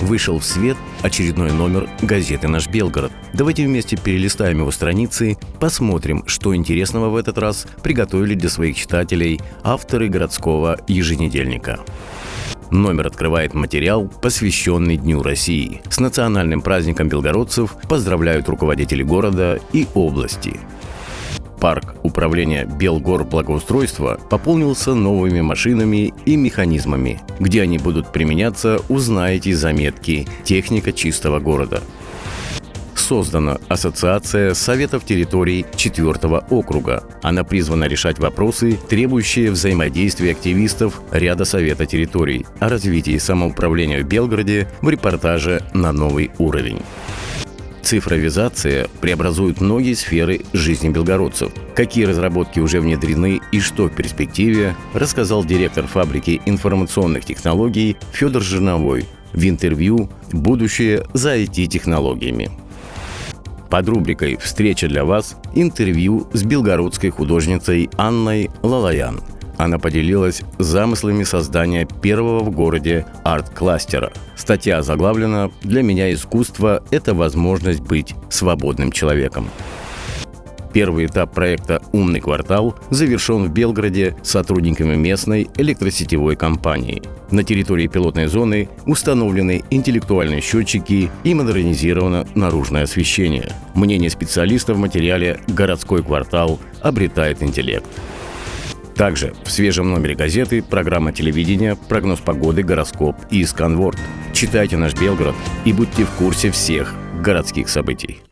[0.00, 3.12] Вышел в свет очередной номер газеты «Наш Белгород».
[3.34, 9.40] Давайте вместе перелистаем его страницы, посмотрим, что интересного в этот раз приготовили для своих читателей
[9.62, 11.80] авторы городского еженедельника.
[12.70, 15.82] Номер открывает материал, посвященный Дню России.
[15.90, 20.58] С национальным праздником белгородцев поздравляют руководители города и области.
[21.60, 27.20] Парк управления Белгор благоустройства пополнился новыми машинами и механизмами.
[27.38, 31.82] Где они будут применяться, узнаете заметки «Техника чистого города».
[32.94, 36.14] Создана Ассоциация Советов территорий 4
[36.48, 37.02] округа.
[37.22, 44.68] Она призвана решать вопросы, требующие взаимодействия активистов ряда Совета территорий о развитии самоуправления в Белгороде
[44.80, 46.80] в репортаже «На новый уровень».
[47.90, 51.50] Цифровизация преобразует многие сферы жизни белгородцев.
[51.74, 59.06] Какие разработки уже внедрены и что в перспективе, рассказал директор фабрики информационных технологий Федор Жирновой
[59.32, 62.52] в интервью «Будущее за IT-технологиями».
[63.68, 69.20] Под рубрикой «Встреча для вас» интервью с белгородской художницей Анной Лалаян–
[69.64, 74.12] она поделилась замыслами создания первого в городе арт-кластера.
[74.36, 79.50] Статья заглавлена «Для меня искусство– это возможность быть свободным человеком».
[80.72, 87.02] Первый этап проекта «Умный квартал» завершен в Белгороде сотрудниками местной электросетевой компании.
[87.32, 93.50] На территории пилотной зоны установлены интеллектуальные счетчики и модернизировано наружное освещение.
[93.74, 97.84] Мнение специалистов в материале «Городской квартал» обретает интеллект.
[99.00, 103.98] Также в свежем номере газеты программа телевидения, прогноз погоды, гороскоп и сканворд.
[104.34, 105.34] Читайте наш Белгород
[105.64, 108.20] и будьте в курсе всех городских событий.